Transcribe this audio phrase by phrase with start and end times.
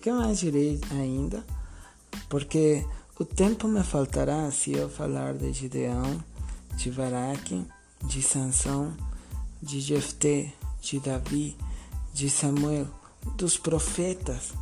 [0.00, 1.44] que mais direi ainda?
[2.28, 2.84] Porque
[3.18, 6.24] o tempo me faltará se eu falar de Gideão,
[6.74, 7.66] de Baraque,
[8.04, 8.96] de Sansão,
[9.62, 11.54] de Jefté, de Davi,
[12.14, 12.86] de Samuel,
[13.36, 14.54] dos profetas,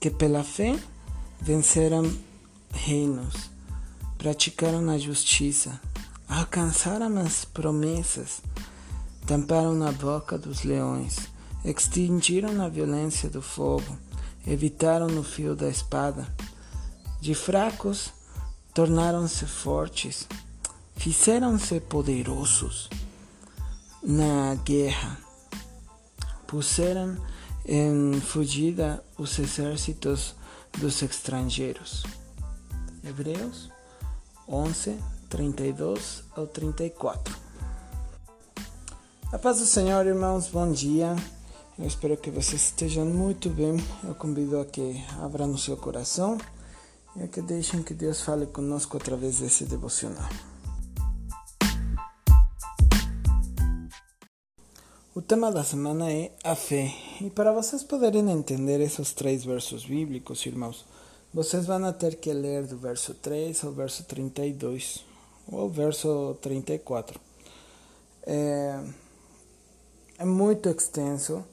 [0.00, 0.76] que pela fé
[1.40, 2.12] venceram
[2.72, 3.48] reinos,
[4.18, 5.80] praticaram a justiça,
[6.28, 8.42] alcançaram as promessas,
[9.24, 11.28] tamparam na boca dos leões,
[11.64, 13.96] extinguiram a violência do fogo,
[14.46, 16.26] evitaram o fio da espada.
[17.20, 18.12] De fracos
[18.72, 20.28] tornaram-se fortes,
[20.96, 22.88] fizeram-se poderosos
[24.02, 25.18] na guerra,
[26.46, 27.16] puseram
[27.64, 30.34] em fugida os exércitos
[30.78, 32.04] dos estrangeiros.
[33.02, 33.70] Hebreus
[34.48, 37.34] 11, 32 ao 34.
[39.32, 41.16] A paz do Senhor, irmãos, bom dia.
[41.78, 43.76] Eu espero que vocês estejam muito bem.
[44.02, 46.38] Eu convido a que abram o seu coração
[47.14, 50.26] e a que deixem que Deus fale conosco através desse devocional.
[55.14, 56.90] O tema da semana é a fé.
[57.20, 60.86] E para vocês poderem entender esses três versos bíblicos, irmãos,
[61.32, 65.04] vocês vão ter que ler do verso 3 ao verso 32,
[65.52, 67.20] ou verso 34.
[68.22, 68.82] É,
[70.18, 71.44] é muito extenso,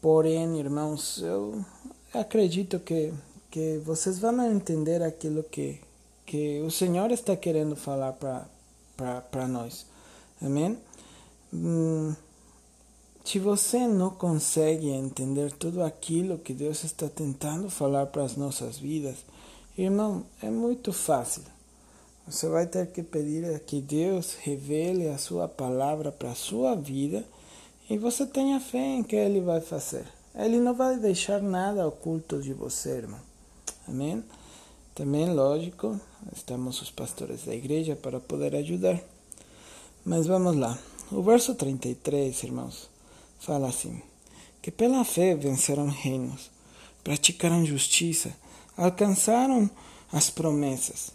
[0.00, 1.64] porém, irmãos, eu
[2.12, 3.12] acredito que,
[3.50, 5.80] que vocês vão entender aquilo que,
[6.24, 9.86] que o Senhor está querendo falar para nós.
[10.40, 10.78] Amém?
[11.52, 12.14] Hum,
[13.24, 18.78] se você não consegue entender tudo aquilo que Deus está tentando falar para as nossas
[18.78, 19.16] vidas,
[19.76, 21.42] irmão, é muito fácil.
[22.26, 27.24] Você vai ter que pedir que Deus revele a sua palavra para a sua vida
[27.88, 30.06] e você tenha fé em que Ele vai fazer.
[30.34, 33.20] Ele não vai deixar nada oculto de você, irmão.
[33.86, 34.22] Amém?
[34.94, 35.98] Também, lógico,
[36.34, 39.00] estamos os pastores da igreja para poder ajudar.
[40.04, 40.78] Mas vamos lá.
[41.10, 42.88] O verso 33, irmãos
[43.38, 44.02] fala assim:
[44.60, 46.50] que pela fé venceram reinos,
[47.02, 48.34] praticaram justiça,
[48.76, 49.70] alcançaram
[50.12, 51.12] as promessas.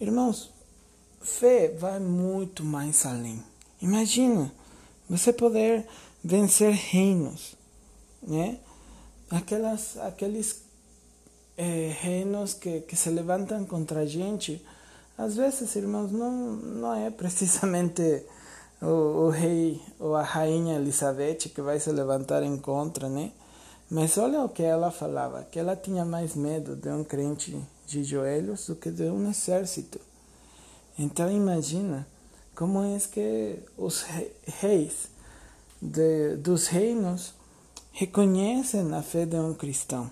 [0.00, 0.50] Irmãos,
[1.20, 3.42] fé vai muito mais além.
[3.80, 4.52] Imagina
[5.08, 5.86] você poder
[6.22, 7.56] vencer reinos,
[8.22, 8.58] né?
[9.30, 10.62] Aquelas, aqueles
[11.56, 14.64] é, reinos que, que se levantam contra a gente,
[15.16, 18.24] às vezes, irmãos, não, não é precisamente
[18.82, 23.32] o, o rei ou a rainha Elizabeth que vai se levantar em contra, né?
[23.88, 27.56] Mas olha o que ela falava, que ela tinha mais medo de um crente
[27.86, 30.00] de joelhos do que de um exército.
[30.98, 32.06] Então imagina
[32.56, 34.02] como é que os
[34.60, 35.08] reis
[35.80, 37.34] de, dos reinos
[37.92, 40.10] reconhecem a fé de um cristão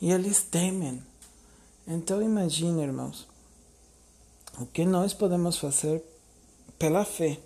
[0.00, 1.02] e eles temem.
[1.86, 3.26] Então imagina, irmãos,
[4.58, 6.04] o que nós podemos fazer
[6.78, 7.38] pela fé.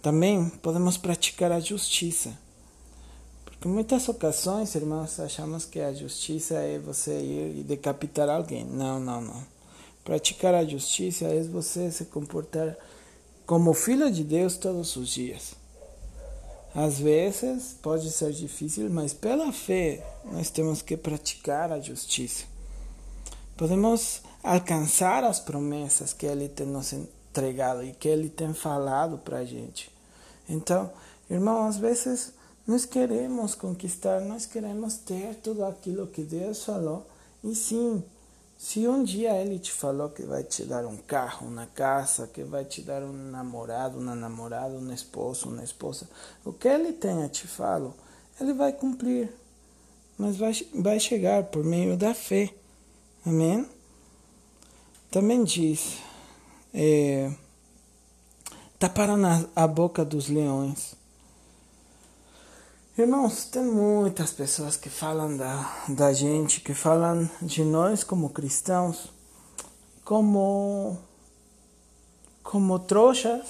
[0.00, 2.38] Também podemos praticar a justiça.
[3.44, 8.64] Porque muitas ocasiões, irmãos, achamos que a justiça é você ir e decapitar alguém.
[8.64, 9.55] Não, não, não.
[10.06, 12.78] Praticar a justiça é você se comportar
[13.44, 15.54] como filho de Deus todos os dias.
[16.72, 22.44] Às vezes pode ser difícil, mas pela fé nós temos que praticar a justiça.
[23.56, 29.38] Podemos alcançar as promessas que Ele tem nos entregado e que Ele tem falado para
[29.38, 29.90] a gente.
[30.48, 30.88] Então,
[31.28, 32.32] irmão, às vezes
[32.64, 37.04] nós queremos conquistar, nós queremos ter tudo aquilo que Deus falou.
[37.42, 38.04] E sim,
[38.58, 42.42] se um dia Ele te falou que vai te dar um carro, uma casa, que
[42.42, 46.08] vai te dar um namorado, uma namorada, um esposo, uma esposa,
[46.44, 47.94] o que Ele tem a te falo,
[48.40, 49.30] Ele vai cumprir.
[50.18, 52.52] Mas vai, vai chegar por meio da fé.
[53.24, 53.68] Amém?
[55.10, 55.98] Também diz.
[56.72, 57.30] É,
[58.78, 59.16] taparam
[59.54, 60.94] a boca dos leões.
[62.98, 69.12] Irmãos, tem muitas pessoas que falam da, da gente, que falam de nós como cristãos,
[70.02, 70.96] como,
[72.42, 73.46] como trouxas,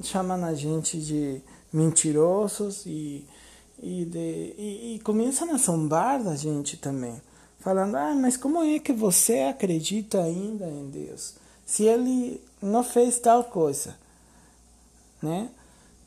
[0.00, 1.42] chamam a gente de
[1.72, 3.26] mentirosos e,
[3.82, 7.20] e, de, e, e começam a zombar da gente também,
[7.58, 11.34] falando: ah, mas como é que você acredita ainda em Deus?
[11.66, 13.96] Se ele não fez tal coisa
[15.24, 15.48] né?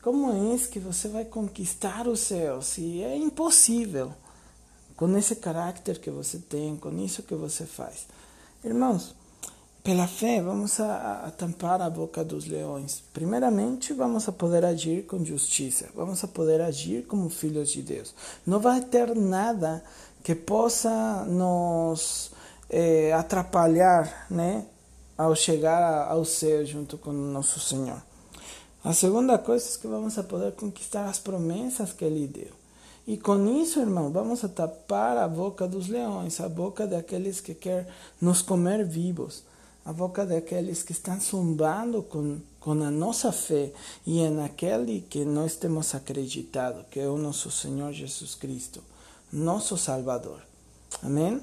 [0.02, 4.12] Como é que você vai conquistar o céu se é impossível
[4.96, 8.06] com esse caráter que você tem, com isso que você faz?
[8.64, 9.14] Irmãos,
[9.82, 13.02] pela fé, vamos a, a, tampar a boca dos leões.
[13.12, 18.14] Primeiramente, vamos a poder agir com justiça, vamos a poder agir como filhos de Deus.
[18.46, 19.82] Não vai ter nada
[20.22, 22.30] que possa nos
[22.70, 24.64] eh, atrapalhar, né,
[25.16, 28.07] ao chegar ao céu junto com nosso Senhor.
[28.84, 32.52] A segunda coisa é que vamos a poder conquistar as promessas que Ele deu.
[33.06, 37.54] E com isso, irmão, vamos a tapar a boca dos leões, a boca daqueles que
[37.54, 37.86] querem
[38.20, 39.42] nos comer vivos
[39.88, 43.72] a boca daqueles que estão zumbando com, com a nossa fé
[44.06, 48.84] e em aquele que nós temos acreditado, que é o nosso Senhor Jesus Cristo,
[49.32, 50.42] nosso Salvador.
[51.02, 51.40] Amém?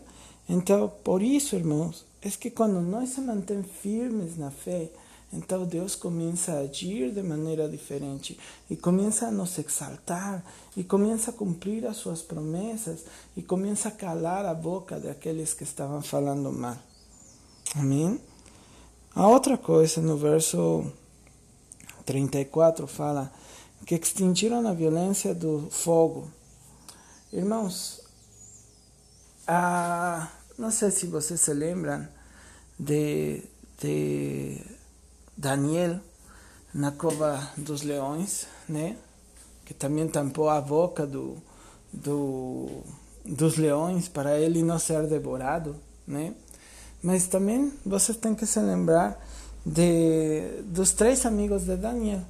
[0.48, 4.92] Então, por isso, irmãos, é que quando nós se mantemos firmes na fé,
[5.33, 8.39] então Deus começa a agir de maneira diferente
[8.69, 10.44] e começa a nos exaltar
[10.77, 13.06] e começa a cumprir as suas promessas
[13.36, 16.77] e começa a calar a boca daqueles que estavam falando mal.
[17.75, 18.19] Amém?
[19.13, 20.86] A outra coisa, no verso
[22.06, 23.31] 34, fala
[23.86, 26.30] que extinguiram a violência do fogo.
[27.31, 28.01] Irmãos,
[29.48, 32.07] a, não sei se vocês se lembram
[32.80, 33.44] de,
[33.80, 34.62] de
[35.38, 36.00] Daniel
[36.74, 38.98] na cova dos leões, né?
[39.66, 41.38] que também tampou a boca do,
[41.92, 42.84] do,
[43.26, 45.76] dos leões para ele não ser devorado,
[46.08, 46.36] né?
[47.02, 49.20] Mas também você tem que se lembrar
[49.66, 52.22] de, dos três amigos de Daniel.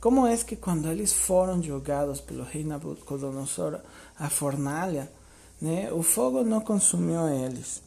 [0.00, 3.80] Como é que quando eles foram jogados pelo rei Nabucodonosor
[4.18, 5.10] à fornalha,
[5.60, 7.80] né, o fogo não consumiu eles?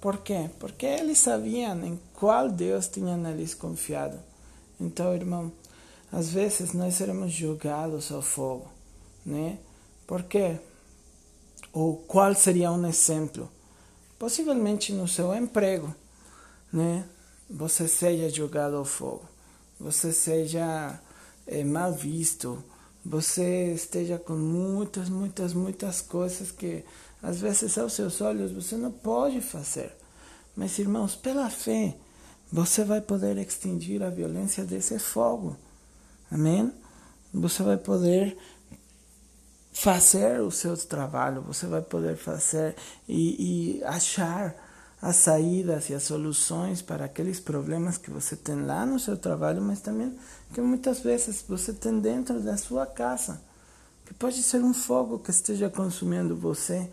[0.00, 0.50] Por quê?
[0.60, 4.18] Porque eles sabiam em qual Deus tinha neles confiado.
[4.80, 5.52] Então, irmão,
[6.12, 8.68] às vezes nós seremos jogados ao fogo,
[9.26, 9.58] né?
[10.06, 10.58] Por quê?
[11.72, 13.50] Ou qual seria um exemplo?
[14.18, 15.94] possivelmente no seu emprego,
[16.72, 17.04] né?
[17.48, 19.26] Você seja jogado ao fogo,
[19.80, 21.00] você seja
[21.46, 22.62] é, mal visto,
[23.04, 26.84] você esteja com muitas, muitas, muitas coisas que
[27.22, 29.92] às vezes aos seus olhos você não pode fazer.
[30.56, 31.96] Mas irmãos, pela fé,
[32.50, 35.56] você vai poder extinguir a violência desse fogo.
[36.30, 36.72] Amém?
[37.32, 38.36] Você vai poder
[39.72, 42.74] fazer o seu trabalho, você vai poder fazer
[43.08, 44.54] e, e achar
[45.00, 49.62] as saídas e as soluções para aqueles problemas que você tem lá no seu trabalho,
[49.62, 50.18] mas também
[50.52, 53.40] que muitas vezes você tem dentro da sua casa,
[54.04, 56.90] que pode ser um fogo que esteja consumindo você,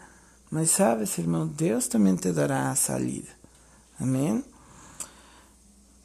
[0.55, 3.27] mas sabe, irmão, Deus também te dará a saída.
[3.99, 4.41] Amém?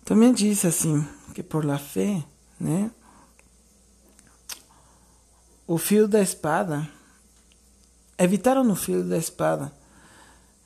[0.05, 2.21] Também diz assim, que por la fé,
[2.59, 2.91] né?
[5.69, 6.91] o fio da espada.
[8.19, 9.73] Evitaram o fio da espada.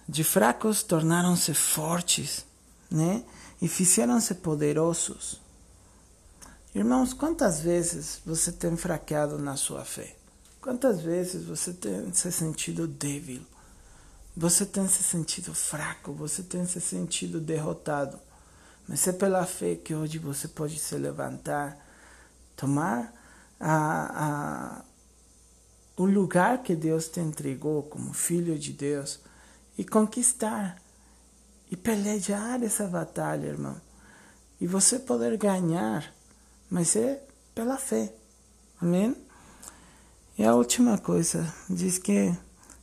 [0.08, 2.46] De fracos tornaram-se fortes,
[2.90, 3.22] né?
[3.60, 5.42] E fizeram-se poderosos.
[6.74, 10.16] Irmãos, quantas vezes você tem fraqueado na sua fé?
[10.58, 13.42] Quantas vezes você tem se sentido débil?
[14.36, 16.12] Você tem se sentido fraco?
[16.12, 18.18] Você tem se sentido derrotado?
[18.88, 21.78] Mas é pela fé que hoje você pode se levantar,
[22.56, 23.12] tomar
[23.60, 24.84] a, a
[25.96, 29.20] o lugar que Deus te entregou como filho de Deus
[29.78, 30.82] e conquistar
[31.70, 33.80] e pelejar essa batalha, irmão.
[34.60, 36.12] E você poder ganhar,
[36.68, 37.22] mas é
[37.54, 38.12] pela fé.
[38.82, 39.16] Amém?
[40.36, 42.36] E a última coisa, diz que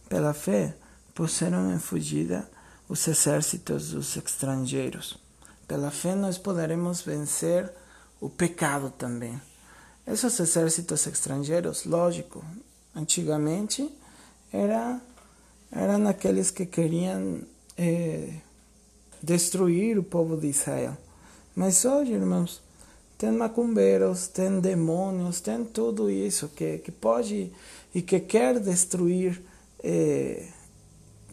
[0.07, 0.75] pela fé
[1.21, 2.49] puseram em fugida
[2.89, 5.19] os exércitos dos estrangeiros.
[5.67, 7.71] Pela fé nós poderemos vencer
[8.19, 9.39] o pecado também.
[10.07, 12.43] Esses exércitos estrangeiros, lógico,
[12.95, 13.87] antigamente
[14.51, 14.99] era
[15.71, 17.43] eram aqueles que queriam
[17.77, 18.33] é,
[19.21, 20.97] destruir o povo de Israel.
[21.55, 22.63] Mas hoje, irmãos,
[23.15, 27.51] tem macumbeiros, tem demônios, tem tudo isso que, que pode
[27.93, 29.39] e que quer destruir,
[29.83, 30.47] é,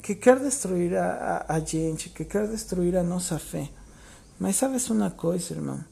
[0.02, 3.68] que quer destruir a, a, a gente, que quer destruir a nossa fé.
[4.38, 5.84] Mas sabes uma coisa, irmão?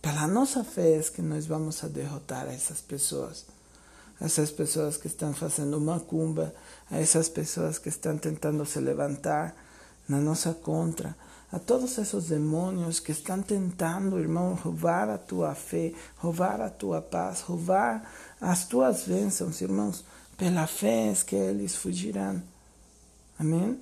[0.00, 3.46] Pela nossa fé é que nós vamos a derrotar essas pessoas
[4.20, 6.54] essas pessoas que estão fazendo macumba,
[6.90, 9.54] a essas pessoas que estão tentando se levantar
[10.08, 11.16] na nossa contra,
[11.52, 17.00] a todos esses demônios que estão tentando, irmão, roubar a tua fé, roubar a tua
[17.00, 18.10] paz, roubar
[18.40, 20.04] as tuas bênçãos, irmãos.
[20.36, 22.42] Pela fé é que eles fugirão.
[23.38, 23.78] Amém?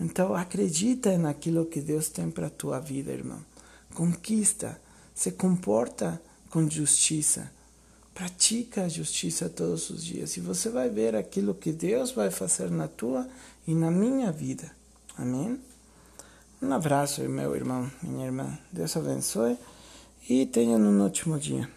[0.00, 3.40] Então acredita naquilo que Deus tem para a tua vida, irmão.
[3.94, 4.80] Conquista,
[5.14, 6.20] se comporta
[6.50, 7.50] com justiça.
[8.12, 12.70] Pratica a justiça todos os dias e você vai ver aquilo que Deus vai fazer
[12.70, 13.28] na tua
[13.66, 14.70] e na minha vida.
[15.16, 15.60] Amém?
[16.62, 18.58] Um abraço, meu irmão, minha irmã.
[18.72, 19.56] Deus abençoe
[20.28, 21.68] e tenham um ótimo dia.